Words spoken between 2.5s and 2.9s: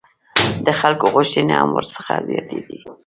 دي.